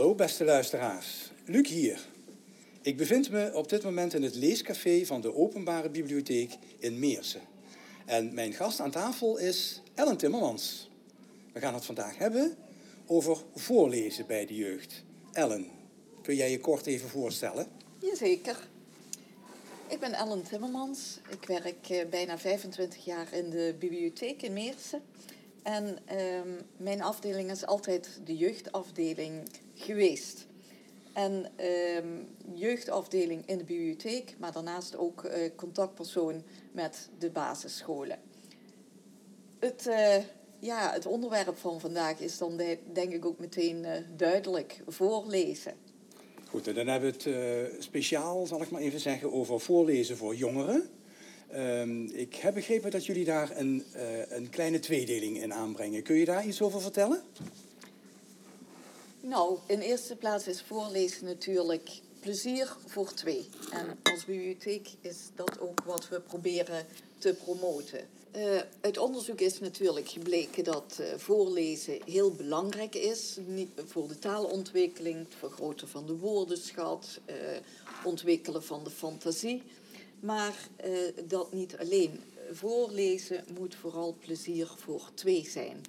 Hallo 0.00 0.14
beste 0.14 0.44
luisteraars, 0.44 1.30
Luc 1.44 1.68
hier. 1.68 2.00
Ik 2.82 2.96
bevind 2.96 3.30
me 3.30 3.50
op 3.54 3.68
dit 3.68 3.82
moment 3.82 4.14
in 4.14 4.22
het 4.22 4.34
leescafé 4.34 5.06
van 5.06 5.20
de 5.20 5.34
Openbare 5.34 5.90
Bibliotheek 5.90 6.56
in 6.78 6.98
Meersen. 6.98 7.40
En 8.06 8.34
mijn 8.34 8.52
gast 8.52 8.80
aan 8.80 8.90
tafel 8.90 9.38
is 9.38 9.82
Ellen 9.94 10.16
Timmermans. 10.16 10.90
We 11.52 11.60
gaan 11.60 11.74
het 11.74 11.84
vandaag 11.84 12.18
hebben 12.18 12.56
over 13.06 13.36
voorlezen 13.54 14.26
bij 14.26 14.46
de 14.46 14.54
jeugd. 14.54 15.04
Ellen, 15.32 15.66
kun 16.22 16.36
jij 16.36 16.50
je 16.50 16.60
kort 16.60 16.86
even 16.86 17.08
voorstellen? 17.08 17.66
Jazeker. 17.98 18.68
Ik 19.88 20.00
ben 20.00 20.12
Ellen 20.12 20.42
Timmermans. 20.42 21.18
Ik 21.28 21.46
werk 21.46 21.88
eh, 21.88 22.08
bijna 22.08 22.38
25 22.38 23.04
jaar 23.04 23.32
in 23.32 23.50
de 23.50 23.74
bibliotheek 23.78 24.42
in 24.42 24.52
Meersen. 24.52 25.02
En 25.62 25.98
ehm, 26.04 26.48
mijn 26.76 27.02
afdeling 27.02 27.50
is 27.50 27.66
altijd 27.66 28.20
de 28.24 28.36
jeugdafdeling 28.36 29.48
geweest. 29.80 30.46
En 31.12 31.46
ehm, 31.56 32.06
jeugdafdeling 32.54 33.46
in 33.46 33.58
de 33.58 33.64
bibliotheek, 33.64 34.34
maar 34.38 34.52
daarnaast 34.52 34.96
ook 34.96 35.24
eh, 35.24 35.50
contactpersoon 35.56 36.42
met 36.72 37.08
de 37.18 37.30
basisscholen. 37.30 38.18
Het, 39.58 39.86
eh, 39.86 40.16
ja, 40.58 40.92
het 40.92 41.06
onderwerp 41.06 41.56
van 41.56 41.80
vandaag 41.80 42.20
is 42.20 42.38
dan 42.38 42.56
de- 42.56 42.78
denk 42.92 43.12
ik 43.12 43.24
ook 43.24 43.38
meteen 43.38 43.84
eh, 43.84 44.02
duidelijk: 44.16 44.80
voorlezen. 44.86 45.74
Goed, 46.48 46.68
en 46.68 46.74
dan 46.74 46.86
hebben 46.86 47.14
we 47.22 47.30
het 47.30 47.82
speciaal, 47.84 48.46
zal 48.46 48.62
ik 48.62 48.70
maar 48.70 48.80
even 48.80 49.00
zeggen, 49.00 49.32
over 49.32 49.60
voorlezen 49.60 50.16
voor 50.16 50.34
jongeren. 50.34 50.88
Ehm, 51.48 52.04
ik 52.04 52.34
heb 52.34 52.54
begrepen 52.54 52.90
dat 52.90 53.06
jullie 53.06 53.24
daar 53.24 53.56
een, 53.56 53.84
een 54.28 54.50
kleine 54.50 54.78
tweedeling 54.78 55.42
in 55.42 55.52
aanbrengen. 55.54 56.02
Kun 56.02 56.16
je 56.16 56.24
daar 56.24 56.46
iets 56.46 56.62
over 56.62 56.80
vertellen? 56.80 57.22
Nou, 59.22 59.58
in 59.66 59.80
eerste 59.80 60.16
plaats 60.16 60.46
is 60.46 60.62
voorlezen 60.62 61.24
natuurlijk 61.24 62.00
plezier 62.20 62.76
voor 62.86 63.12
twee. 63.14 63.48
En 63.72 63.98
als 64.02 64.24
bibliotheek 64.24 64.88
is 65.00 65.16
dat 65.34 65.60
ook 65.60 65.82
wat 65.84 66.08
we 66.08 66.20
proberen 66.20 66.86
te 67.18 67.34
promoten. 67.44 68.08
Eh, 68.30 68.60
uit 68.80 68.98
onderzoek 68.98 69.40
is 69.40 69.60
natuurlijk 69.60 70.08
gebleken 70.08 70.64
dat 70.64 70.98
eh, 71.00 71.06
voorlezen 71.16 71.98
heel 72.04 72.32
belangrijk 72.32 72.94
is. 72.94 73.38
Voor 73.86 74.08
de 74.08 74.18
taalontwikkeling, 74.18 75.18
het 75.18 75.34
vergroten 75.38 75.88
van 75.88 76.06
de 76.06 76.16
woordenschat, 76.16 77.20
eh, 77.24 77.36
ontwikkelen 78.04 78.62
van 78.62 78.84
de 78.84 78.90
fantasie. 78.90 79.62
Maar 80.20 80.68
dat 81.24 81.52
niet 81.52 81.76
alleen. 81.76 82.20
Voorlezen 82.52 83.44
moet 83.58 83.74
vooral 83.74 84.16
plezier 84.20 84.66
voor 84.76 85.10
twee 85.14 85.48
zijn. 85.48 85.80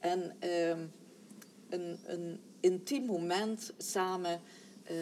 En 0.00 0.36
ehm, 0.38 0.80
een, 1.68 1.98
een 2.04 2.40
intiem 2.60 3.04
moment 3.04 3.72
samen 3.78 4.40
eh, 4.84 4.96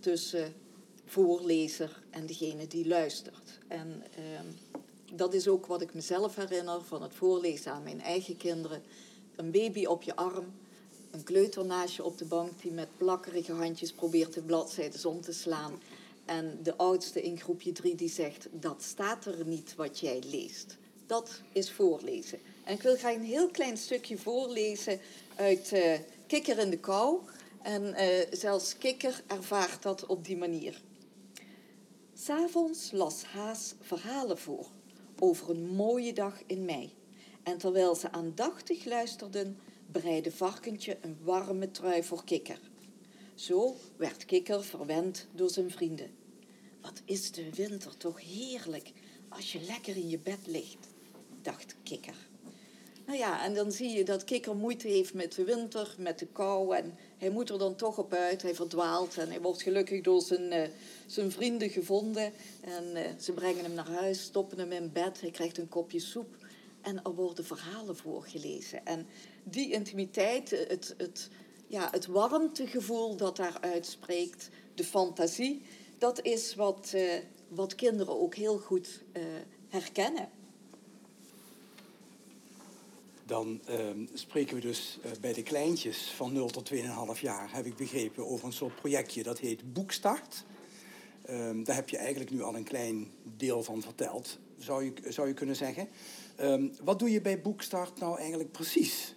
tussen 0.00 0.54
voorlezer 1.04 2.02
en 2.10 2.26
degene 2.26 2.66
die 2.66 2.86
luistert. 2.86 3.58
En 3.68 4.02
ehm, 4.16 4.46
dat 5.12 5.34
is 5.34 5.48
ook 5.48 5.66
wat 5.66 5.80
ik 5.80 5.94
mezelf 5.94 6.36
herinner 6.36 6.82
van 6.84 7.02
het 7.02 7.14
voorlezen 7.14 7.72
aan 7.72 7.82
mijn 7.82 8.00
eigen 8.00 8.36
kinderen. 8.36 8.82
Een 9.36 9.50
baby 9.50 9.84
op 9.84 10.02
je 10.02 10.16
arm, 10.16 10.52
een 11.10 11.22
kleuter 11.22 11.64
naast 11.64 11.96
je 11.96 12.04
op 12.04 12.18
de 12.18 12.24
bank 12.24 12.62
die 12.62 12.72
met 12.72 12.96
plakkerige 12.96 13.52
handjes 13.52 13.92
probeert 13.92 14.34
de 14.34 14.42
bladzijden 14.42 15.08
om 15.08 15.20
te 15.20 15.32
slaan. 15.32 15.80
En 16.24 16.58
de 16.62 16.76
oudste 16.76 17.22
in 17.22 17.40
groepje 17.40 17.72
drie 17.72 17.94
die 17.94 18.08
zegt, 18.08 18.48
dat 18.50 18.82
staat 18.82 19.24
er 19.24 19.46
niet 19.46 19.74
wat 19.74 19.98
jij 19.98 20.22
leest. 20.30 20.76
Dat 21.06 21.40
is 21.52 21.70
voorlezen. 21.70 22.38
En 22.64 22.74
ik 22.74 22.82
wil 22.82 22.96
graag 22.96 23.14
een 23.14 23.22
heel 23.22 23.48
klein 23.48 23.76
stukje 23.76 24.18
voorlezen 24.18 25.00
uit 25.36 25.72
eh, 25.72 25.98
Kikker 26.30 26.58
in 26.58 26.70
de 26.70 26.78
Kou. 26.78 27.20
En 27.62 27.94
eh, 27.94 28.26
zelfs 28.30 28.78
Kikker 28.78 29.22
ervaart 29.26 29.82
dat 29.82 30.06
op 30.06 30.24
die 30.24 30.36
manier. 30.36 30.82
S'avonds 32.14 32.92
las 32.92 33.24
Haas 33.24 33.74
verhalen 33.80 34.38
voor 34.38 34.66
over 35.18 35.50
een 35.50 35.66
mooie 35.66 36.12
dag 36.12 36.42
in 36.46 36.64
mei. 36.64 36.94
En 37.42 37.58
terwijl 37.58 37.94
ze 37.94 38.12
aandachtig 38.12 38.84
luisterden, 38.84 39.58
bereidde 39.86 40.32
Varkentje 40.32 40.98
een 41.00 41.18
warme 41.22 41.70
trui 41.70 42.02
voor 42.02 42.24
Kikker. 42.24 42.60
Zo 43.34 43.76
werd 43.96 44.24
Kikker 44.24 44.64
verwend 44.64 45.26
door 45.32 45.50
zijn 45.50 45.70
vrienden. 45.70 46.10
Wat 46.80 47.02
is 47.04 47.32
de 47.32 47.54
winter 47.54 47.96
toch 47.96 48.20
heerlijk 48.20 48.92
als 49.28 49.52
je 49.52 49.60
lekker 49.60 49.96
in 49.96 50.08
je 50.08 50.18
bed 50.18 50.46
ligt, 50.46 50.88
dacht 51.42 51.76
Kikker. 51.82 52.29
Nou 53.10 53.22
ja, 53.22 53.44
en 53.44 53.54
dan 53.54 53.72
zie 53.72 53.88
je 53.88 54.04
dat 54.04 54.24
Kikker 54.24 54.56
moeite 54.56 54.88
heeft 54.88 55.14
met 55.14 55.34
de 55.34 55.44
winter, 55.44 55.94
met 55.98 56.18
de 56.18 56.26
kou. 56.26 56.76
En 56.76 56.98
hij 57.18 57.30
moet 57.30 57.50
er 57.50 57.58
dan 57.58 57.76
toch 57.76 57.98
op 57.98 58.12
uit. 58.12 58.42
Hij 58.42 58.54
verdwaalt 58.54 59.16
en 59.16 59.28
hij 59.28 59.40
wordt 59.40 59.62
gelukkig 59.62 60.00
door 60.00 60.20
zijn, 60.20 60.52
eh, 60.52 60.68
zijn 61.06 61.30
vrienden 61.32 61.70
gevonden. 61.70 62.32
En 62.60 62.96
eh, 62.96 63.10
ze 63.20 63.32
brengen 63.32 63.64
hem 63.64 63.74
naar 63.74 63.90
huis, 63.90 64.22
stoppen 64.22 64.58
hem 64.58 64.72
in 64.72 64.92
bed. 64.92 65.20
Hij 65.20 65.30
krijgt 65.30 65.58
een 65.58 65.68
kopje 65.68 66.00
soep. 66.00 66.36
En 66.80 67.02
er 67.02 67.14
worden 67.14 67.44
verhalen 67.44 67.96
voorgelezen. 67.96 68.86
En 68.86 69.06
die 69.44 69.72
intimiteit, 69.72 70.52
eh, 70.52 70.68
het, 70.68 70.94
het, 70.96 71.28
ja, 71.66 71.88
het 71.90 72.06
warmtegevoel 72.06 73.16
dat 73.16 73.36
daaruit 73.36 73.86
spreekt, 73.86 74.48
de 74.74 74.84
fantasie, 74.84 75.62
dat 75.98 76.22
is 76.22 76.54
wat, 76.54 76.94
wat 77.48 77.74
kinderen 77.74 78.20
ook 78.20 78.34
heel 78.34 78.58
goed 78.58 79.02
herkennen. 79.68 80.39
Dan 83.30 83.60
ehm, 83.64 84.06
spreken 84.12 84.54
we 84.54 84.60
dus 84.60 84.98
eh, 85.02 85.10
bij 85.20 85.32
de 85.32 85.42
kleintjes 85.42 86.10
van 86.10 86.32
0 86.32 86.48
tot 86.48 86.70
2,5 86.72 87.20
jaar, 87.20 87.54
heb 87.54 87.66
ik 87.66 87.76
begrepen, 87.76 88.26
over 88.26 88.46
een 88.46 88.52
soort 88.52 88.74
projectje 88.74 89.22
dat 89.22 89.38
heet 89.38 89.72
Boekstart. 89.72 90.44
Ehm, 91.22 91.62
daar 91.64 91.74
heb 91.74 91.88
je 91.88 91.96
eigenlijk 91.96 92.30
nu 92.30 92.42
al 92.42 92.56
een 92.56 92.64
klein 92.64 93.12
deel 93.36 93.62
van 93.62 93.82
verteld, 93.82 94.38
zou 94.58 94.84
je, 94.84 94.92
zou 95.08 95.28
je 95.28 95.34
kunnen 95.34 95.56
zeggen. 95.56 95.88
Ehm, 96.36 96.68
wat 96.82 96.98
doe 96.98 97.10
je 97.10 97.20
bij 97.20 97.40
Boekstart 97.40 97.98
nou 97.98 98.18
eigenlijk 98.18 98.52
precies? 98.52 99.14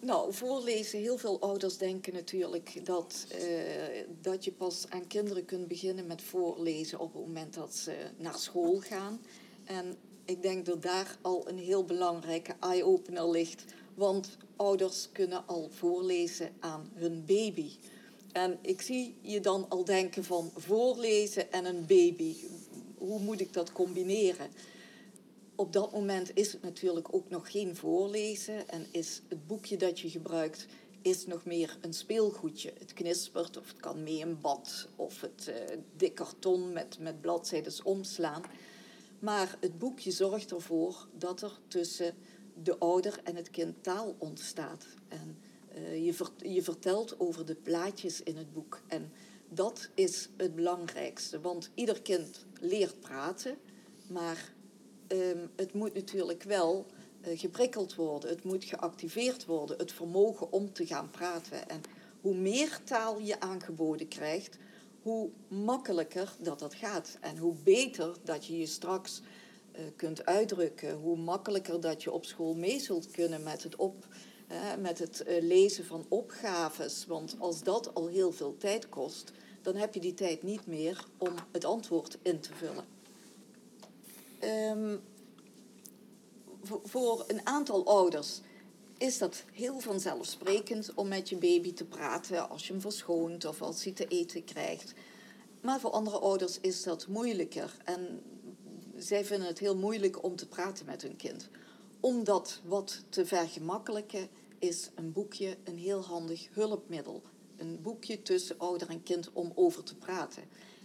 Nou, 0.00 0.32
voorlezen, 0.32 0.98
heel 0.98 1.18
veel 1.18 1.40
ouders 1.40 1.78
denken 1.78 2.12
natuurlijk 2.12 2.86
dat, 2.86 3.26
eh, 3.28 4.06
dat 4.20 4.44
je 4.44 4.52
pas 4.52 4.86
aan 4.88 5.06
kinderen 5.06 5.44
kunt 5.44 5.68
beginnen 5.68 6.06
met 6.06 6.22
voorlezen 6.22 6.98
op 6.98 7.12
het 7.12 7.22
moment 7.22 7.54
dat 7.54 7.74
ze 7.74 7.94
naar 8.16 8.38
school 8.38 8.80
gaan. 8.80 9.20
En 9.64 9.96
ik 10.24 10.42
denk 10.42 10.66
dat 10.66 10.82
daar 10.82 11.18
al 11.20 11.48
een 11.48 11.58
heel 11.58 11.84
belangrijke 11.84 12.54
eye-opener 12.60 13.30
ligt. 13.30 13.64
Want 13.94 14.36
ouders 14.56 15.08
kunnen 15.12 15.46
al 15.46 15.68
voorlezen 15.70 16.50
aan 16.60 16.90
hun 16.94 17.24
baby. 17.26 17.70
En 18.32 18.58
ik 18.62 18.80
zie 18.82 19.14
je 19.20 19.40
dan 19.40 19.66
al 19.68 19.84
denken 19.84 20.24
van 20.24 20.50
voorlezen 20.56 21.52
en 21.52 21.64
een 21.64 21.86
baby. 21.86 22.34
Hoe 22.98 23.20
moet 23.20 23.40
ik 23.40 23.52
dat 23.52 23.72
combineren? 23.72 24.50
op 25.54 25.72
dat 25.72 25.92
moment 25.92 26.30
is 26.34 26.52
het 26.52 26.62
natuurlijk 26.62 27.14
ook 27.14 27.28
nog 27.28 27.50
geen 27.50 27.76
voorlezen 27.76 28.68
en 28.68 28.86
is 28.90 29.22
het 29.28 29.46
boekje 29.46 29.76
dat 29.76 30.00
je 30.00 30.10
gebruikt 30.10 30.66
is 31.02 31.26
nog 31.26 31.44
meer 31.44 31.78
een 31.80 31.94
speelgoedje. 31.94 32.72
Het 32.78 32.92
knispert 32.92 33.56
of 33.56 33.68
het 33.68 33.80
kan 33.80 34.02
mee 34.02 34.22
een 34.22 34.40
bad 34.40 34.88
of 34.96 35.20
het 35.20 35.48
eh, 35.48 35.76
dik 35.96 36.14
karton 36.14 36.72
met, 36.72 36.98
met 37.00 37.20
bladzijden 37.20 37.72
omslaan. 37.84 38.42
Maar 39.22 39.56
het 39.60 39.78
boekje 39.78 40.10
zorgt 40.10 40.50
ervoor 40.50 41.08
dat 41.18 41.42
er 41.42 41.60
tussen 41.68 42.14
de 42.62 42.78
ouder 42.78 43.20
en 43.24 43.36
het 43.36 43.50
kind 43.50 43.82
taal 43.82 44.14
ontstaat. 44.18 44.86
En 45.08 45.38
eh, 45.74 46.06
je, 46.06 46.26
je 46.36 46.62
vertelt 46.62 47.20
over 47.20 47.46
de 47.46 47.54
plaatjes 47.54 48.22
in 48.22 48.36
het 48.36 48.52
boek. 48.52 48.80
En 48.86 49.12
dat 49.48 49.88
is 49.94 50.28
het 50.36 50.54
belangrijkste, 50.54 51.40
want 51.40 51.70
ieder 51.74 52.02
kind 52.02 52.46
leert 52.60 53.00
praten, 53.00 53.56
maar 54.06 54.52
Ehm, 55.12 55.46
het 55.56 55.72
moet 55.72 55.94
natuurlijk 55.94 56.42
wel 56.42 56.86
eh, 57.20 57.38
geprikkeld 57.38 57.94
worden. 57.94 58.30
Het 58.30 58.44
moet 58.44 58.64
geactiveerd 58.64 59.44
worden. 59.44 59.78
Het 59.78 59.92
vermogen 59.92 60.52
om 60.52 60.72
te 60.72 60.86
gaan 60.86 61.10
praten. 61.10 61.68
En 61.68 61.80
hoe 62.20 62.34
meer 62.34 62.80
taal 62.84 63.18
je 63.18 63.40
aangeboden 63.40 64.08
krijgt, 64.08 64.58
hoe 65.02 65.30
makkelijker 65.48 66.34
dat 66.38 66.58
dat 66.58 66.74
gaat. 66.74 67.16
En 67.20 67.36
hoe 67.38 67.54
beter 67.64 68.16
dat 68.24 68.46
je 68.46 68.58
je 68.58 68.66
straks 68.66 69.22
eh, 69.72 69.82
kunt 69.96 70.26
uitdrukken. 70.26 70.94
Hoe 70.94 71.16
makkelijker 71.16 71.80
dat 71.80 72.02
je 72.02 72.12
op 72.12 72.24
school 72.24 72.54
mee 72.54 72.80
zult 72.80 73.10
kunnen 73.10 73.42
met 73.42 73.62
het, 73.62 73.76
op, 73.76 74.06
eh, 74.48 74.56
met 74.80 74.98
het 74.98 75.22
eh, 75.22 75.42
lezen 75.42 75.84
van 75.84 76.06
opgaves. 76.08 77.06
Want 77.06 77.36
als 77.38 77.62
dat 77.62 77.94
al 77.94 78.06
heel 78.06 78.32
veel 78.32 78.56
tijd 78.56 78.88
kost, 78.88 79.32
dan 79.62 79.76
heb 79.76 79.94
je 79.94 80.00
die 80.00 80.14
tijd 80.14 80.42
niet 80.42 80.66
meer 80.66 81.04
om 81.18 81.34
het 81.52 81.64
antwoord 81.64 82.18
in 82.22 82.40
te 82.40 82.54
vullen. 82.54 82.84
Ehm, 84.38 84.96
voor- 86.62 86.80
voor 86.84 87.24
een 87.26 87.46
aantal 87.46 87.86
ouders 87.86 88.40
is 89.02 89.18
dat 89.18 89.44
heel 89.52 89.80
vanzelfsprekend 89.80 90.94
om 90.94 91.08
met 91.08 91.28
je 91.28 91.36
baby 91.36 91.72
te 91.72 91.84
praten 91.84 92.48
als 92.48 92.66
je 92.66 92.72
hem 92.72 92.80
verschoont 92.80 93.44
of 93.44 93.62
als 93.62 93.84
hij 93.84 93.92
te 93.92 94.06
eten 94.06 94.44
krijgt. 94.44 94.92
Maar 95.60 95.80
voor 95.80 95.90
andere 95.90 96.18
ouders 96.18 96.60
is 96.60 96.82
dat 96.82 97.06
moeilijker 97.06 97.76
en 97.84 98.22
zij 98.96 99.24
vinden 99.24 99.46
het 99.46 99.58
heel 99.58 99.76
moeilijk 99.76 100.24
om 100.24 100.36
te 100.36 100.48
praten 100.48 100.86
met 100.86 101.02
hun 101.02 101.16
kind. 101.16 101.48
Om 102.00 102.24
dat 102.24 102.60
wat 102.64 103.02
te 103.08 103.26
vergemakkelijken 103.26 104.28
is 104.58 104.90
een 104.94 105.12
boekje 105.12 105.56
een 105.64 105.78
heel 105.78 106.00
handig 106.00 106.48
hulpmiddel. 106.52 107.22
Een 107.56 107.78
boekje 107.82 108.22
tussen 108.22 108.58
ouder 108.58 108.88
en 108.88 109.02
kind 109.02 109.32
om 109.32 109.52
over 109.54 109.84
te 109.84 109.96
praten. 109.96 110.42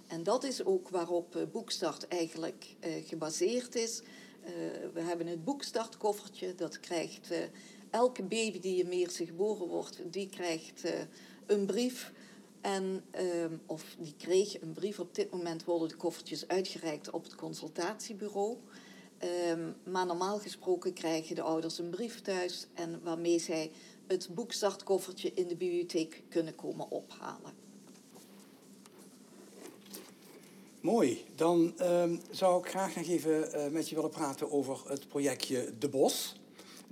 En 0.08 0.24
dat 0.24 0.44
is 0.44 0.66
ook 0.66 0.90
waarop 0.90 1.36
eh, 1.36 1.42
Boekstart 1.52 2.08
eigenlijk 2.08 2.76
uh, 2.86 3.08
gebaseerd 3.08 3.76
is. 3.76 4.02
Uh, 4.02 4.52
we 4.94 5.02
hebben 5.02 5.28
het 5.28 5.44
boekstartkoffertje, 5.44 6.56
dat 6.56 6.80
krijgt 6.80 7.30
elke 7.90 8.24
baby 8.24 8.60
die 8.60 8.84
in 8.84 8.90
Meersen 8.90 9.26
geboren 9.26 9.68
wordt, 9.68 10.02
die 10.12 10.30
krijgt 10.30 10.84
een 11.46 11.66
brief. 11.66 12.12
En, 12.62 13.04
ehm, 13.12 13.58
of 13.66 13.96
die 14.00 14.14
kreeg 14.18 14.62
een 14.62 14.74
brief. 14.74 15.00
Op 15.00 15.16
dit 15.16 15.32
moment 15.32 15.64
worden 15.64 15.88
de 15.88 15.96
koffertjes 15.96 16.48
uitgereikt 16.48 17.10
op 17.10 17.24
het 17.24 17.36
consultatiebureau. 17.36 18.58
Um, 19.50 19.76
maar 19.84 20.06
normaal 20.06 20.40
gesproken 20.40 20.94
krijgen 20.94 21.36
de 21.36 21.42
ouders 21.42 21.78
een 21.80 21.90
brief 21.90 22.22
thuis 22.22 22.68
en 22.74 23.00
waarmee 23.04 23.40
zij 23.40 23.72
het 24.08 24.30
boekstartkoffertje 24.34 25.32
in 25.34 25.48
de 25.48 25.56
bibliotheek 25.56 26.24
kunnen 26.30 26.56
komen 26.56 26.92
ophalen. 26.92 27.54
Mooi. 30.82 31.26
Dan 31.36 31.74
um, 31.82 32.22
zou 32.30 32.64
ik 32.64 32.70
graag 32.70 32.96
nog 32.96 33.08
even 33.08 33.56
uh, 33.56 33.68
met 33.72 33.90
je 33.90 33.96
willen 33.96 34.10
praten 34.10 34.52
over 34.52 34.82
het 34.88 35.08
projectje 35.08 35.74
De 35.80 35.90
Bos, 35.90 36.37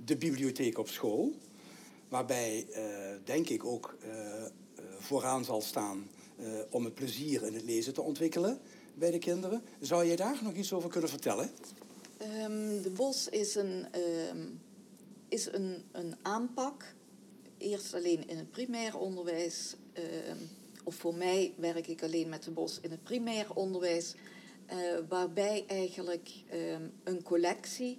de 0.06 0.16
bibliotheek 0.16 0.78
op 0.78 0.88
school. 0.88 1.32
Waarbij, 2.08 2.66
uh, 2.70 2.76
denk 3.24 3.48
ik, 3.48 3.64
ook 3.64 3.96
uh, 4.06 4.44
vooraan 4.98 5.44
zal 5.44 5.60
staan 5.60 6.08
om 6.70 6.84
het 6.84 6.94
plezier 6.94 7.42
in 7.42 7.54
het 7.54 7.62
lezen 7.62 7.94
te 7.94 8.02
ontwikkelen 8.02 8.58
bij 8.94 9.10
de 9.10 9.18
kinderen. 9.18 9.62
Zou 9.80 10.04
je 10.04 10.16
daar 10.16 10.38
nog 10.42 10.54
iets 10.54 10.72
over 10.72 10.90
kunnen 10.90 11.10
vertellen? 11.10 11.50
Um, 12.22 12.82
de 12.82 12.90
Bos 12.96 13.28
is 13.28 13.54
een, 13.54 13.86
um, 14.30 14.60
is 15.28 15.52
een, 15.52 15.84
een 15.92 16.14
aanpak. 16.22 16.94
Eerst 17.58 17.94
alleen 17.94 18.28
in 18.28 18.36
het 18.36 18.50
primair 18.50 18.98
onderwijs. 18.98 19.76
Um, 20.28 20.48
of 20.84 20.94
voor 20.94 21.14
mij 21.14 21.54
werk 21.56 21.86
ik 21.86 22.02
alleen 22.02 22.28
met 22.28 22.42
de 22.42 22.50
Bos 22.50 22.78
in 22.80 22.90
het 22.90 23.02
primair 23.02 23.54
onderwijs. 23.54 24.14
Waarbij 25.08 25.64
eigenlijk 25.66 26.30
een 27.04 27.22
collectie 27.22 27.98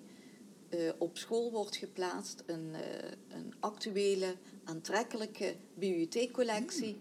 uh, 0.69 0.91
op 0.97 1.17
school 1.17 1.51
wordt 1.51 1.75
geplaatst. 1.75 2.43
Een, 2.45 2.67
uh, 2.71 2.79
een 3.27 3.53
actuele, 3.59 4.35
aantrekkelijke 4.63 5.55
bibliotheekcollectie. 5.73 6.97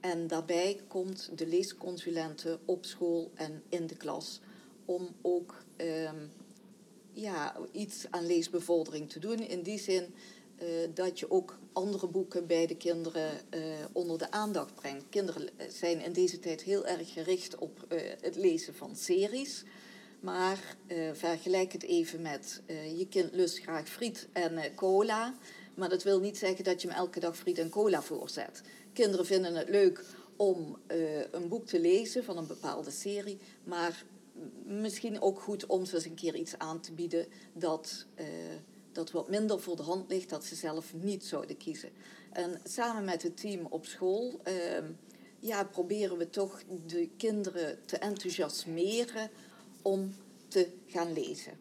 En 0.00 0.26
daarbij 0.26 0.80
komt 0.88 1.30
de 1.34 1.46
leesconsulente 1.46 2.58
op 2.64 2.84
school 2.84 3.30
en 3.34 3.62
in 3.68 3.86
de 3.86 3.96
klas. 3.96 4.40
Om 4.84 5.08
ook 5.22 5.64
ja, 7.12 7.56
iets 7.72 8.06
aan 8.10 8.26
leesbevordering 8.26 9.10
te 9.10 9.18
doen. 9.18 9.38
In 9.38 9.62
die 9.62 9.78
zin 9.78 10.14
uh, 10.62 10.68
dat 10.94 11.18
je 11.18 11.30
ook 11.30 11.58
andere 11.72 12.06
boeken 12.06 12.46
bij 12.46 12.66
de 12.66 12.76
kinderen 12.76 13.30
onder 13.92 14.18
de 14.18 14.30
aandacht 14.30 14.74
brengt. 14.74 15.04
Kinderen 15.08 15.48
zijn 15.68 16.00
in 16.00 16.12
deze 16.12 16.38
tijd 16.38 16.62
heel 16.62 16.86
erg 16.86 17.12
gericht 17.12 17.58
op 17.58 17.84
het 18.20 18.36
lezen 18.36 18.74
van 18.74 18.96
series. 18.96 19.64
Maar 20.20 20.76
vergelijk 21.12 21.72
het 21.72 21.82
even 21.82 22.22
met 22.22 22.62
je 22.96 23.06
kind 23.10 23.34
lust 23.34 23.58
graag 23.58 23.88
friet 23.88 24.28
en 24.32 24.74
cola. 24.74 25.34
Maar 25.74 25.88
dat 25.88 26.02
wil 26.02 26.20
niet 26.20 26.38
zeggen 26.38 26.64
dat 26.64 26.82
je 26.82 26.88
hem 26.88 26.96
elke 26.96 27.20
dag 27.20 27.36
friet 27.36 27.58
en 27.58 27.68
cola 27.68 28.02
voorzet. 28.02 28.62
Kinderen 28.92 29.26
vinden 29.26 29.54
het 29.54 29.68
leuk 29.68 30.04
om 30.36 30.78
een 31.30 31.48
boek 31.48 31.66
te 31.66 31.80
lezen 31.80 32.24
van 32.24 32.36
een 32.36 32.46
bepaalde 32.46 32.90
serie. 32.90 33.38
Maar 33.64 34.04
misschien 34.64 35.20
ook 35.20 35.40
goed 35.40 35.66
om 35.66 35.84
ze 35.84 35.94
eens 35.94 36.04
een 36.04 36.14
keer 36.14 36.34
iets 36.34 36.58
aan 36.58 36.80
te 36.80 36.92
bieden 36.92 37.26
dat, 37.52 38.06
dat 38.92 39.10
wat 39.10 39.28
minder 39.28 39.60
voor 39.60 39.76
de 39.76 39.82
hand 39.82 40.10
ligt, 40.10 40.28
dat 40.28 40.44
ze 40.44 40.54
zelf 40.54 40.94
niet 40.94 41.24
zouden 41.24 41.56
kiezen. 41.56 41.90
En 42.32 42.60
samen 42.64 43.04
met 43.04 43.22
het 43.22 43.36
team 43.36 43.66
op 43.70 43.86
school 43.86 44.40
uh, 44.48 44.54
ja, 45.40 45.64
proberen 45.64 46.18
we 46.18 46.30
toch 46.30 46.62
de 46.86 47.08
kinderen 47.16 47.78
te 47.84 47.98
enthousiasmeren 47.98 49.30
om 49.82 50.14
te 50.48 50.68
gaan 50.86 51.12
lezen. 51.12 51.52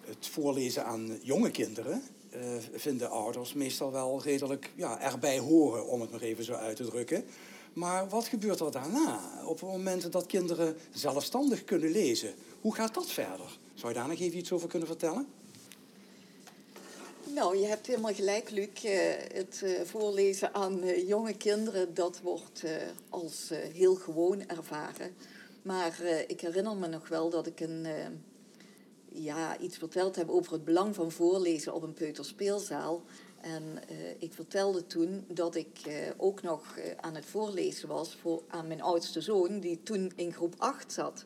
Het 0.00 0.26
voorlezen 0.26 0.84
aan 0.84 1.18
jonge 1.22 1.50
kinderen 1.50 2.02
uh, 2.34 2.40
vinden 2.72 3.10
ouders 3.10 3.52
meestal 3.52 3.92
wel 3.92 4.22
redelijk 4.22 4.70
ja, 4.76 5.00
erbij 5.00 5.38
horen, 5.38 5.86
om 5.86 6.00
het 6.00 6.10
nog 6.10 6.20
even 6.20 6.44
zo 6.44 6.52
uit 6.52 6.76
te 6.76 6.84
drukken. 6.84 7.24
Maar 7.72 8.08
wat 8.08 8.24
gebeurt 8.24 8.60
er 8.60 8.70
daarna? 8.70 9.42
Op 9.46 9.60
het 9.60 9.70
moment 9.70 10.12
dat 10.12 10.26
kinderen 10.26 10.76
zelfstandig 10.92 11.64
kunnen 11.64 11.90
lezen, 11.90 12.34
hoe 12.60 12.74
gaat 12.74 12.94
dat 12.94 13.10
verder? 13.10 13.58
Zou 13.74 13.92
je 13.92 13.98
daar 13.98 14.08
nog 14.08 14.20
even 14.20 14.38
iets 14.38 14.52
over 14.52 14.68
kunnen 14.68 14.88
vertellen? 14.88 15.26
Nou, 17.34 17.56
je 17.56 17.66
hebt 17.66 17.86
helemaal 17.86 18.14
gelijk, 18.14 18.50
Luc. 18.50 18.84
Eh, 18.84 18.92
het 19.32 19.60
eh, 19.62 19.70
voorlezen 19.84 20.54
aan 20.54 20.82
eh, 20.82 21.08
jonge 21.08 21.36
kinderen, 21.36 21.94
dat 21.94 22.20
wordt 22.22 22.62
als 23.08 23.50
heel 23.72 23.94
gewoon 23.94 24.48
ervaren. 24.48 25.16
Maar 25.64 26.00
ik 26.26 26.40
herinner 26.40 26.76
me 26.76 26.86
nog 26.86 27.08
wel 27.08 27.30
dat 27.30 27.46
ik 27.46 27.60
een, 27.60 27.86
ja, 29.08 29.58
iets 29.58 29.76
verteld 29.76 30.16
heb 30.16 30.28
over 30.28 30.52
het 30.52 30.64
belang 30.64 30.94
van 30.94 31.10
voorlezen 31.12 31.74
op 31.74 31.82
een 31.82 31.94
peuterspeelzaal. 31.94 33.02
En 33.40 33.62
uh, 33.62 33.96
ik 34.18 34.32
vertelde 34.32 34.86
toen 34.86 35.24
dat 35.28 35.54
ik 35.54 35.78
ook 36.16 36.42
nog 36.42 36.78
aan 37.00 37.14
het 37.14 37.24
voorlezen 37.24 37.88
was 37.88 38.16
voor, 38.16 38.42
aan 38.48 38.66
mijn 38.66 38.82
oudste 38.82 39.20
zoon, 39.20 39.60
die 39.60 39.82
toen 39.82 40.12
in 40.16 40.32
groep 40.32 40.54
8 40.58 40.92
zat. 40.92 41.24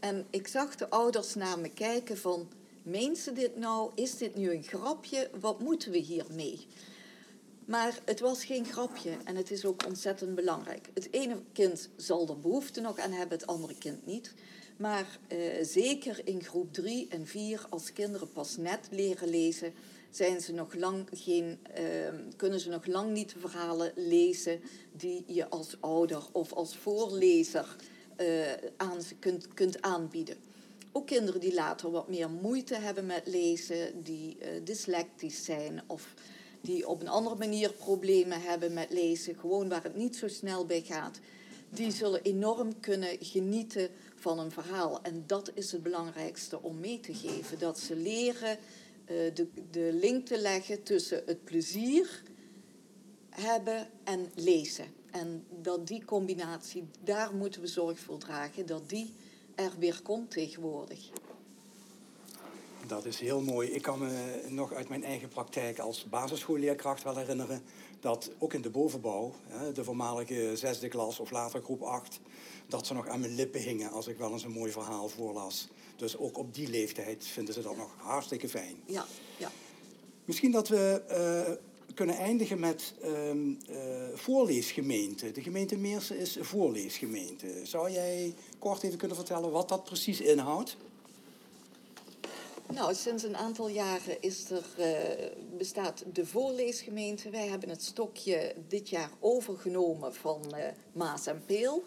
En 0.00 0.26
ik 0.30 0.48
zag 0.48 0.74
de 0.74 0.90
ouders 0.90 1.34
naar 1.34 1.58
me 1.58 1.68
kijken 1.68 2.18
van, 2.18 2.48
meent 2.82 3.18
ze 3.18 3.32
dit 3.32 3.56
nou? 3.56 3.90
Is 3.94 4.16
dit 4.16 4.34
nu 4.34 4.50
een 4.50 4.62
grapje? 4.62 5.30
Wat 5.40 5.60
moeten 5.60 5.90
we 5.90 5.98
hiermee? 5.98 6.66
Maar 7.66 7.98
het 8.04 8.20
was 8.20 8.44
geen 8.44 8.64
grapje 8.64 9.10
en 9.24 9.36
het 9.36 9.50
is 9.50 9.64
ook 9.64 9.86
ontzettend 9.86 10.34
belangrijk. 10.34 10.88
Het 10.94 11.08
ene 11.10 11.36
kind 11.52 11.88
zal 11.96 12.28
er 12.28 12.40
behoefte 12.40 12.80
nog 12.80 12.98
aan 12.98 13.12
hebben, 13.12 13.38
het 13.38 13.46
andere 13.46 13.74
kind 13.78 14.06
niet. 14.06 14.34
Maar 14.76 15.18
zeker 15.62 16.20
in 16.24 16.44
groep 16.44 16.72
3 16.72 17.06
en 17.08 17.26
4, 17.26 17.66
als 17.68 17.92
kinderen 17.92 18.32
pas 18.32 18.56
net 18.56 18.88
leren 18.90 19.28
lezen 19.28 19.72
zijn 20.16 20.40
ze 20.40 20.52
nog 20.52 20.74
lang 20.74 21.08
geen, 21.12 21.58
uh, 21.78 21.84
kunnen 22.36 22.60
ze 22.60 22.68
nog 22.68 22.86
lang 22.86 23.12
niet 23.12 23.34
verhalen 23.38 23.92
lezen 23.94 24.60
die 24.92 25.24
je 25.26 25.48
als 25.48 25.76
ouder 25.80 26.22
of 26.32 26.52
als 26.52 26.76
voorlezer 26.76 27.76
uh, 28.20 28.52
aan 28.76 29.02
ze 29.02 29.14
kunt, 29.14 29.54
kunt 29.54 29.82
aanbieden. 29.82 30.36
Ook 30.92 31.06
kinderen 31.06 31.40
die 31.40 31.54
later 31.54 31.90
wat 31.90 32.08
meer 32.08 32.30
moeite 32.30 32.74
hebben 32.74 33.06
met 33.06 33.26
lezen, 33.26 34.02
die 34.02 34.36
uh, 34.40 34.46
dyslectisch 34.64 35.44
zijn 35.44 35.82
of 35.86 36.14
die 36.66 36.88
op 36.88 37.00
een 37.00 37.08
andere 37.08 37.36
manier 37.36 37.72
problemen 37.72 38.40
hebben 38.40 38.72
met 38.72 38.90
lezen, 38.90 39.38
gewoon 39.38 39.68
waar 39.68 39.82
het 39.82 39.96
niet 39.96 40.16
zo 40.16 40.28
snel 40.28 40.66
bij 40.66 40.82
gaat, 40.82 41.18
die 41.70 41.90
zullen 41.90 42.22
enorm 42.22 42.80
kunnen 42.80 43.16
genieten 43.20 43.88
van 44.16 44.38
een 44.38 44.50
verhaal. 44.50 45.02
En 45.02 45.24
dat 45.26 45.50
is 45.54 45.72
het 45.72 45.82
belangrijkste 45.82 46.62
om 46.62 46.80
mee 46.80 47.00
te 47.00 47.14
geven: 47.14 47.58
dat 47.58 47.78
ze 47.78 47.96
leren 47.96 48.58
eh, 49.04 49.16
de, 49.34 49.46
de 49.70 49.90
link 49.92 50.26
te 50.26 50.38
leggen 50.38 50.82
tussen 50.82 51.22
het 51.26 51.44
plezier 51.44 52.22
hebben 53.30 53.88
en 54.04 54.30
lezen. 54.34 54.86
En 55.10 55.44
dat 55.62 55.86
die 55.86 56.04
combinatie, 56.04 56.84
daar 57.04 57.34
moeten 57.34 57.60
we 57.60 57.66
zorg 57.66 57.98
voor 57.98 58.18
dragen, 58.18 58.66
dat 58.66 58.88
die 58.88 59.12
er 59.54 59.72
weer 59.78 60.00
komt 60.02 60.30
tegenwoordig. 60.30 61.10
Dat 62.86 63.04
is 63.04 63.20
heel 63.20 63.40
mooi. 63.40 63.70
Ik 63.70 63.82
kan 63.82 63.98
me 63.98 64.40
nog 64.48 64.72
uit 64.72 64.88
mijn 64.88 65.04
eigen 65.04 65.28
praktijk 65.28 65.78
als 65.78 66.04
basisschoolleerkracht 66.08 67.02
wel 67.02 67.16
herinneren 67.16 67.62
dat 68.00 68.30
ook 68.38 68.52
in 68.52 68.60
de 68.62 68.70
bovenbouw, 68.70 69.32
de 69.74 69.84
voormalige 69.84 70.52
zesde 70.54 70.88
klas 70.88 71.20
of 71.20 71.30
later 71.30 71.62
groep 71.62 71.82
8, 71.82 72.20
dat 72.66 72.86
ze 72.86 72.94
nog 72.94 73.08
aan 73.08 73.20
mijn 73.20 73.34
lippen 73.34 73.60
hingen 73.60 73.90
als 73.90 74.06
ik 74.06 74.18
wel 74.18 74.32
eens 74.32 74.44
een 74.44 74.50
mooi 74.50 74.72
verhaal 74.72 75.08
voorlas. 75.08 75.68
Dus 75.96 76.16
ook 76.16 76.38
op 76.38 76.54
die 76.54 76.68
leeftijd 76.68 77.24
vinden 77.24 77.54
ze 77.54 77.62
dat 77.62 77.76
nog 77.76 77.94
hartstikke 77.96 78.48
fijn. 78.48 78.76
Ja, 78.86 79.06
ja. 79.38 79.50
Misschien 80.24 80.50
dat 80.50 80.68
we 80.68 81.02
uh, 81.48 81.94
kunnen 81.94 82.16
eindigen 82.16 82.60
met 82.60 82.94
uh, 83.04 83.70
voorleesgemeente. 84.14 85.32
De 85.32 85.42
gemeente 85.42 85.76
Meersen 85.76 86.18
is 86.18 86.36
voorleesgemeente. 86.40 87.46
Zou 87.62 87.90
jij 87.90 88.34
kort 88.58 88.82
even 88.82 88.98
kunnen 88.98 89.16
vertellen 89.16 89.50
wat 89.50 89.68
dat 89.68 89.84
precies 89.84 90.20
inhoudt? 90.20 90.76
Nou, 92.74 92.94
sinds 92.94 93.22
een 93.22 93.36
aantal 93.36 93.68
jaren 93.68 94.20
is 94.20 94.50
er, 94.50 94.64
uh, 94.78 95.56
bestaat 95.56 96.04
de 96.12 96.26
voorleesgemeente. 96.26 97.30
Wij 97.30 97.46
hebben 97.46 97.68
het 97.68 97.82
stokje 97.82 98.54
dit 98.68 98.88
jaar 98.88 99.10
overgenomen 99.20 100.14
van 100.14 100.42
uh, 100.54 100.64
Maas 100.92 101.26
en 101.26 101.42
Peel. 101.46 101.84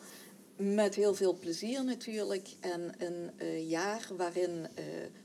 Met 0.56 0.96
heel 0.96 1.16
veel 1.16 1.34
plezier 1.34 1.84
natuurlijk. 1.84 2.48
En 2.60 2.94
een 2.98 3.32
uh, 3.38 3.70
jaar 3.70 4.08
waarin 4.18 4.68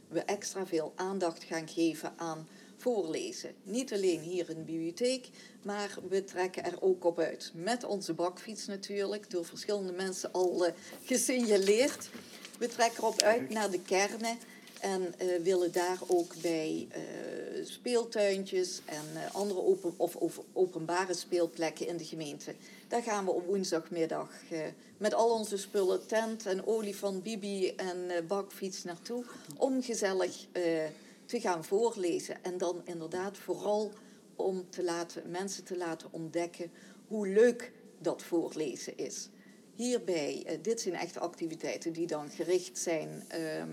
we 0.09 0.21
extra 0.21 0.67
veel 0.67 0.93
aandacht 0.97 1.45
gaan 1.45 1.69
geven 1.69 2.13
aan 2.17 2.49
voorlezen. 2.77 3.55
Niet 3.63 3.93
alleen 3.93 4.21
hier 4.21 4.51
in 4.51 4.57
de 4.57 4.63
bibliotheek, 4.63 5.29
maar 5.63 5.99
we 6.09 6.25
trekken 6.25 6.65
er 6.65 6.83
ook 6.83 7.05
op 7.05 7.19
uit. 7.19 7.53
Met 7.55 7.85
onze 7.85 8.15
bakfiets 8.15 8.67
natuurlijk, 8.67 9.31
door 9.31 9.45
verschillende 9.45 9.93
mensen 9.93 10.33
al 10.33 10.67
gesignaleerd. 11.05 12.11
We 12.59 12.69
trekken 12.69 12.99
erop 12.99 13.23
uit 13.23 13.51
naar 13.51 13.71
de 13.71 13.81
kernen 13.81 14.39
En 14.85 15.15
uh, 15.23 15.43
willen 15.43 15.73
daar 15.73 15.99
ook 16.07 16.35
bij 16.43 16.89
uh, 16.91 17.65
speeltuintjes 17.65 18.81
en 18.85 19.05
uh, 19.15 19.35
andere 19.35 19.61
open, 19.61 19.95
of, 19.97 20.17
of, 20.17 20.41
openbare 20.53 21.15
speelplekken 21.15 21.87
in 21.87 21.97
de 21.97 22.05
gemeente. 22.05 22.55
Daar 22.89 23.03
gaan 23.03 23.25
we 23.25 23.31
op 23.31 23.47
woensdagmiddag 23.47 24.31
met 24.97 25.15
al 25.15 25.31
onze 25.31 25.57
spullen, 25.57 26.07
tent 26.07 26.47
en 26.47 26.67
olifant, 26.67 27.23
bibi 27.23 27.69
en 27.69 28.27
bakfiets 28.27 28.85
naartoe. 28.85 29.25
Om 29.57 29.83
gezellig 29.83 30.47
te 31.27 31.41
gaan 31.41 31.65
voorlezen. 31.65 32.43
En 32.43 32.59
dan 32.59 32.83
inderdaad 32.85 33.39
vooral 33.39 33.93
om 34.37 34.71
te 34.71 34.83
laten, 34.83 35.31
mensen 35.31 35.65
te 35.65 35.77
laten 35.77 36.09
ontdekken 36.11 36.71
hoe 37.09 37.29
leuk 37.29 37.73
dat 37.99 38.23
voorlezen 38.23 38.99
is. 38.99 39.29
Hierbij, 39.75 40.59
dit 40.63 40.81
zijn 40.81 40.95
echt 40.95 41.19
activiteiten 41.19 41.93
die 41.93 42.07
dan 42.07 42.31
gericht 42.31 42.79
zijn 42.79 43.25
ehm, 43.29 43.71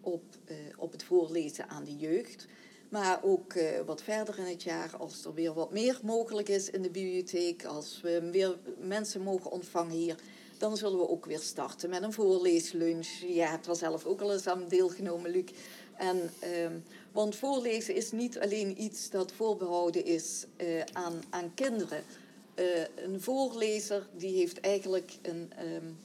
op, 0.00 0.22
uh, 0.50 0.56
op 0.76 0.92
het 0.92 1.02
voorlezen 1.02 1.68
aan 1.68 1.84
de 1.84 1.96
jeugd. 1.96 2.46
Maar 2.88 3.20
ook 3.22 3.54
uh, 3.54 3.64
wat 3.86 4.02
verder 4.02 4.38
in 4.38 4.44
het 4.44 4.62
jaar, 4.62 4.96
als 4.98 5.24
er 5.24 5.34
weer 5.34 5.52
wat 5.54 5.72
meer 5.72 6.00
mogelijk 6.02 6.48
is 6.48 6.70
in 6.70 6.82
de 6.82 6.90
bibliotheek, 6.90 7.64
als 7.64 8.00
we 8.02 8.30
weer 8.30 8.58
mensen 8.78 9.22
mogen 9.22 9.50
ontvangen 9.50 9.96
hier, 9.96 10.16
dan 10.58 10.76
zullen 10.76 10.98
we 10.98 11.08
ook 11.08 11.26
weer 11.26 11.38
starten 11.38 11.90
met 11.90 12.02
een 12.02 12.12
voorleeslunch. 12.12 13.08
Je 13.08 13.40
hebt 13.40 13.66
er 13.66 13.76
zelf 13.76 14.04
ook 14.04 14.20
al 14.20 14.32
eens 14.32 14.46
aan 14.46 14.68
deelgenomen, 14.68 15.30
Luc. 15.30 15.50
En, 15.96 16.30
uh, 16.44 16.70
want 17.12 17.36
voorlezen 17.36 17.94
is 17.94 18.12
niet 18.12 18.38
alleen 18.40 18.82
iets 18.82 19.10
dat 19.10 19.32
voorbehouden 19.32 20.04
is 20.04 20.44
uh, 20.56 20.82
aan, 20.92 21.22
aan 21.30 21.54
kinderen. 21.54 22.02
een 22.96 23.20
voorlezer 23.20 24.08
die 24.16 24.36
heeft 24.36 24.60
eigenlijk 24.60 25.12
een, 25.22 25.52
um, 25.74 25.98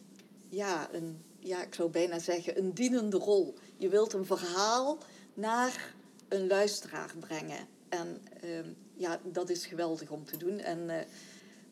ja, 0.50 0.90
een, 0.92 1.18
ja, 1.40 1.64
ik 1.64 1.74
zou 1.74 1.90
bijna 1.90 2.20
zeggen, 2.20 2.58
een 2.58 2.74
dienende 2.74 3.18
rol. 3.18 3.54
Je 3.78 3.90
wilt 3.90 4.14
een 4.14 4.26
verhaal 4.26 4.98
naar 5.34 5.94
een 6.28 6.48
luisteraar 6.48 7.14
brengen. 7.20 7.68
En 7.90 8.22
uh, 8.44 8.60
ja, 8.94 9.20
dat 9.24 9.50
is 9.50 9.66
geweldig 9.66 10.10
om 10.10 10.26
te 10.26 10.38
doen. 10.38 10.60
En 10.60 10.80
uh, 10.90 10.96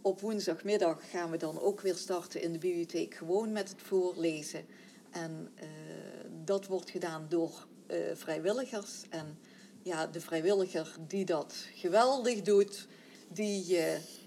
op 0.02 0.20
woensdagmiddag 0.20 1.10
gaan 1.10 1.32
we 1.32 1.38
dan 1.38 1.60
ook 1.60 1.82
weer 1.82 1.96
starten 1.96 2.42
in 2.42 2.52
de 2.52 2.60
bibliotheek 2.60 3.14
gewoon 3.14 3.52
met 3.52 3.70
het 3.70 3.82
voorlezen. 3.82 4.66
En 5.12 5.52
uh, 5.56 5.64
dat 6.44 6.68
wordt 6.68 6.90
gedaan 6.90 7.26
door 7.30 7.68
vrijwilligers. 8.14 9.02
En 9.10 9.38
ja, 9.82 10.08
de 10.08 10.22
vrijwilliger 10.22 10.96
die 11.08 11.26
dat 11.26 11.56
geweldig 11.74 12.42
doet, 12.42 12.88
die, 13.28 13.78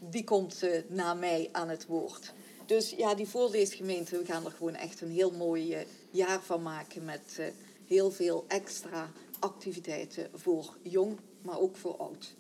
die 0.01 0.25
komt 0.25 0.63
na 0.89 1.15
mij 1.15 1.49
aan 1.53 1.69
het 1.69 1.87
woord. 1.87 2.33
Dus 2.67 2.91
ja, 2.91 3.15
die 3.15 3.29
voorleesgemeente, 3.29 4.19
we 4.19 4.25
gaan 4.25 4.45
er 4.45 4.51
gewoon 4.51 4.75
echt 4.75 5.01
een 5.01 5.11
heel 5.11 5.31
mooi 5.31 5.77
jaar 6.11 6.43
van 6.43 6.63
maken 6.63 7.05
met 7.05 7.41
heel 7.87 8.11
veel 8.11 8.45
extra 8.49 9.11
activiteiten 9.39 10.31
voor 10.35 10.77
jong, 10.83 11.19
maar 11.43 11.59
ook 11.59 11.77
voor 11.77 11.97
oud. 11.97 12.35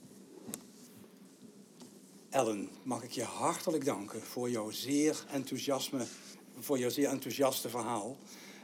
Ellen, 2.30 2.68
mag 2.82 3.02
ik 3.02 3.10
je 3.10 3.22
hartelijk 3.22 3.84
danken 3.84 4.22
voor 4.22 4.50
jouw 4.50 4.70
zeer 4.70 5.24
enthousiasme, 5.30 6.06
voor 6.58 6.78
jouw 6.78 6.90
zeer 6.90 7.08
enthousiaste 7.08 7.68
verhaal. 7.68 8.16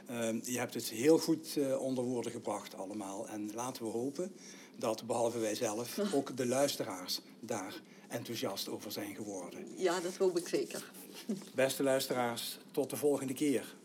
Uh, 0.09 0.43
je 0.43 0.57
hebt 0.57 0.73
het 0.73 0.89
heel 0.89 1.17
goed 1.17 1.55
uh, 1.57 1.81
onder 1.81 2.03
woorden 2.03 2.31
gebracht 2.31 2.77
allemaal. 2.77 3.27
En 3.27 3.53
laten 3.53 3.83
we 3.83 3.89
hopen 3.89 4.31
dat, 4.75 5.07
behalve 5.07 5.39
wij 5.39 5.55
zelf, 5.55 5.99
ook 6.15 6.37
de 6.37 6.45
luisteraars 6.45 7.21
daar 7.39 7.81
enthousiast 8.07 8.69
over 8.69 8.91
zijn 8.91 9.15
geworden. 9.15 9.67
Ja, 9.77 9.99
dat 9.99 10.15
hoop 10.15 10.37
ik 10.37 10.47
zeker. 10.47 10.91
Beste 11.55 11.83
luisteraars, 11.83 12.57
tot 12.71 12.89
de 12.89 12.95
volgende 12.95 13.33
keer. 13.33 13.75